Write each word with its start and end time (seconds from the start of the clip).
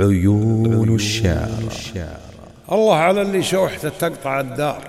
عيون 0.00 0.94
الشعر 0.94 1.48
الله 2.72 2.96
على 2.96 3.22
اللي 3.22 3.42
شوحته 3.42 3.88
تقطع 3.88 4.40
الدار. 4.40 4.82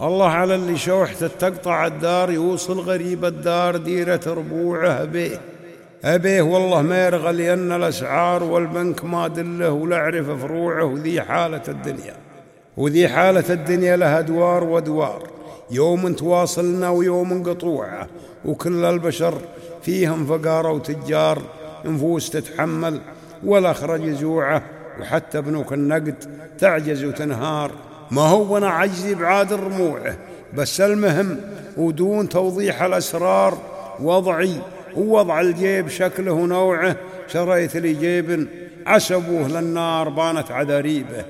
الله 0.00 0.28
على 0.28 0.54
اللي 0.54 0.78
شوحته 0.78 1.26
تقطع 1.26 1.86
الدار 1.86 2.30
يوصل 2.30 2.80
غريب 2.80 3.24
الدار 3.24 3.76
ديرة 3.76 4.20
ربوعه 4.26 5.02
أبيه. 5.02 5.40
أبيه 6.04 6.42
والله 6.42 6.82
ما 6.82 7.06
يرغى 7.06 7.32
لأن 7.32 7.72
الأسعار 7.72 8.42
والبنك 8.42 9.04
ما 9.04 9.28
دله 9.28 9.70
ولا 9.70 9.96
أعرف 9.96 10.30
فروعه 10.30 10.84
وذي 10.84 11.22
حالة 11.22 11.62
الدنيا. 11.68 12.14
وذي 12.76 13.08
حالة 13.08 13.44
الدنيا 13.50 13.96
لها 13.96 14.20
دوار 14.20 14.64
ودوار 14.64 15.22
يوم 15.70 16.12
تواصلنا 16.12 16.90
ويوم 16.90 17.42
قطوعه 17.42 18.06
وكل 18.44 18.84
البشر 18.84 19.34
فيهم 19.82 20.26
فقارة 20.26 20.70
وتجار 20.70 21.42
نفوس 21.84 22.30
تتحمل. 22.30 23.00
والأخرج 23.44 24.00
جوعه 24.00 24.62
وحتى 25.00 25.40
بنوك 25.40 25.72
النقد 25.72 26.14
تعجز 26.58 27.04
وتنهار. 27.04 27.70
ما 28.10 28.22
هو 28.22 28.58
أنا 28.58 28.70
عجزي 28.70 29.14
بعاد 29.14 29.52
رموعه 29.52 30.16
بس 30.54 30.80
المهم 30.80 31.40
ودون 31.76 32.28
توضيح 32.28 32.82
الأسرار 32.82 33.58
وضعي 34.00 34.56
ووضع 34.96 35.40
الجيب 35.40 35.88
شكله 35.88 36.32
ونوعه. 36.32 36.96
شريت 37.28 37.76
لي 37.76 37.92
جيب 37.92 38.48
عسبوه 38.86 39.48
للنار 39.48 40.08
بانت 40.08 40.50
عذاريبه 40.50 41.24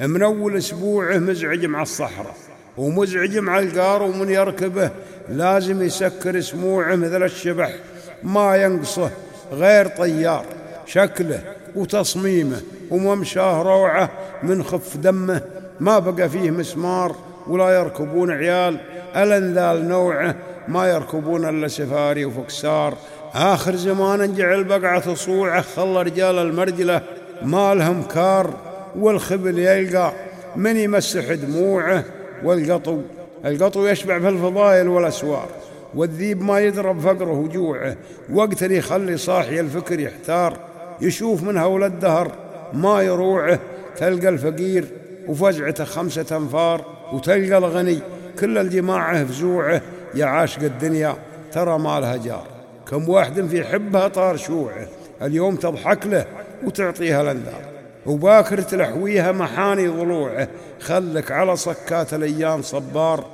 من 0.00 0.22
أول 0.22 0.56
أسبوعه 0.56 1.18
مزعج 1.18 1.64
مع 1.64 1.82
الصحراء 1.82 2.34
ومزعج 2.76 3.38
مع 3.38 3.58
القار 3.58 4.02
ومن 4.02 4.30
يركبه. 4.30 4.90
لازم 5.28 5.82
يسكر 5.82 6.40
سموعه 6.40 6.94
مثل 6.94 7.22
الشبح 7.22 7.74
ما 8.22 8.56
ينقصه 8.56 9.10
غير 9.52 9.86
طيار. 9.86 10.44
شكله 10.86 11.40
وتصميمه 11.78 12.60
وممشاه 12.90 13.62
روعه 13.62 14.10
من 14.42 14.62
خف 14.62 14.96
دمه. 14.96 15.42
ما 15.80 15.98
بقى 15.98 16.28
فيه 16.28 16.50
مسمار 16.50 17.14
ولا 17.48 17.68
يركبون 17.68 18.30
عيال. 18.30 18.80
الانذال 19.16 19.88
نوعه 19.88 20.34
ما 20.68 20.86
يركبون 20.86 21.48
إلا 21.48 21.68
سفاري 21.68 22.24
وفكسار. 22.24 22.94
آخر 23.34 23.76
زمان 23.76 24.34
جعل 24.34 24.64
بقعة 24.64 25.14
صوعه 25.14 25.60
خلى 25.60 26.02
رجال 26.02 26.38
المرجلة 26.38 27.02
ما 27.42 27.74
لهم 27.74 28.02
كار 28.02 28.50
والخبل 28.98 29.58
يلقى. 29.58 30.12
من 30.56 30.76
يمسح 30.76 31.32
دموعه؟ 31.32 32.04
والقطو. 32.44 33.00
القطو 33.44 33.86
يشبع 33.86 34.20
في 34.20 34.28
الفضائل 34.28 34.88
والأسوار. 34.88 35.48
والذيب 35.94 36.42
ما 36.42 36.60
يضرب 36.60 37.00
فقره 37.00 37.32
وجوعه 37.32 37.96
وقت 38.32 38.62
اللي 38.62 38.76
يخلي 38.76 39.16
صاحي 39.16 39.60
الفكر 39.60 40.00
يحتار. 40.00 40.67
يشوف 41.00 41.42
من 41.42 41.56
هول 41.56 41.84
الدهر 41.84 42.32
ما 42.72 43.02
يروعه 43.02 43.58
تلقى 43.96 44.28
الفقير 44.28 44.84
وفزعته 45.28 45.84
خمسة 45.84 46.36
أنفار 46.36 46.84
وتلقى 47.12 47.58
الغني 47.58 47.98
كل 48.40 48.58
الجماعة 48.58 49.24
فزوعه 49.24 49.80
يا 50.14 50.26
عاشق 50.26 50.62
الدنيا 50.62 51.16
ترى 51.52 51.78
ما 51.78 52.00
لها 52.00 52.16
جار. 52.16 52.46
كم 52.90 53.08
واحد 53.08 53.46
في 53.46 53.64
حبها 53.64 54.08
طار 54.08 54.36
شوعه 54.36 54.86
اليوم 55.22 55.56
تضحك 55.56 56.06
له 56.06 56.26
وتعطيها 56.64 57.22
الانذار 57.22 57.62
وباكر 58.06 58.60
تلحويها 58.60 59.32
محاني 59.32 59.88
ضلوعه 59.88 60.48
خلك 60.80 61.32
على 61.32 61.56
صكات 61.56 62.14
الأيام 62.14 62.62
صبار. 62.62 63.24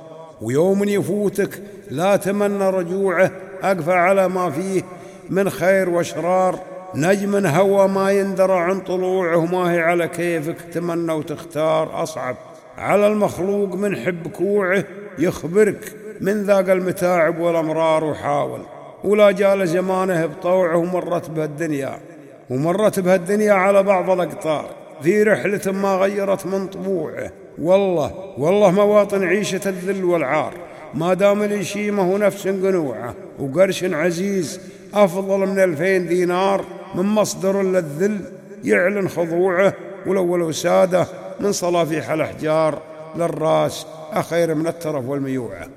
ويوم 0.41 0.83
يفوتك 0.83 1.61
لا 1.91 2.15
تمنى 2.15 2.69
رجوعه 2.69 3.31
أقفى 3.63 3.93
على 3.93 4.29
ما 4.29 4.49
فيه 4.49 4.81
من 5.29 5.49
خير 5.49 5.89
وأشرار. 5.89 6.59
نجم 6.95 7.45
هوى 7.45 7.87
ما 7.87 8.11
يندرى 8.11 8.59
عن 8.59 8.79
طلوعه 8.79 9.45
ما 9.45 9.71
هي 9.71 9.79
على 9.79 10.07
كيفك 10.07 10.61
تمنى 10.61 11.13
وتختار 11.13 12.03
أصعب. 12.03 12.35
على 12.77 13.07
المخلوق 13.07 13.75
من 13.75 13.95
حب 13.95 14.27
كوعه 14.27 14.83
يخبرك 15.19 15.95
من 16.21 16.43
ذاق 16.43 16.69
المتاعب 16.69 17.39
والأمرار 17.39 18.03
وحاول. 18.03 18.59
ولا 19.03 19.31
جال 19.31 19.67
زمانه 19.67 20.25
بطوعه 20.25 20.77
ومرت 20.77 21.29
به 21.29 21.43
الدنيا 21.43 21.99
ومرت 22.49 22.99
به 22.99 23.15
الدنيا 23.15 23.53
على 23.53 23.83
بعض 23.83 24.09
الأقطار. 24.09 24.65
في 25.01 25.23
رحلة 25.23 25.71
ما 25.71 25.95
غيرت 25.95 26.45
من 26.45 26.67
طبوعه. 26.67 27.31
والله 27.61 28.11
والله 28.37 28.71
مواطن 28.71 29.23
عيشة 29.23 29.61
الذل 29.65 30.03
والعار. 30.03 30.53
ما 30.93 31.13
دام 31.13 31.43
اليشيمة 31.43 32.17
نفس 32.17 32.47
قنوعه. 32.47 33.13
وقرش 33.39 33.83
عزيز 33.83 34.61
أفضل 34.93 35.39
من 35.39 35.59
ألفين 35.59 36.07
دينار. 36.07 36.65
من 36.95 37.05
مصدر 37.05 37.61
للذل 37.61 38.19
يعلن 38.63 39.09
خضوعه 39.09 39.73
ولو 40.05 40.35
الوسادة 40.35 41.07
من 41.39 41.51
صلافيح 41.51 42.09
الأحجار 42.09 42.81
للراس 43.15 43.85
أخير 44.11 44.55
من 44.55 44.67
الترف 44.67 45.05
والميوعة. 45.05 45.67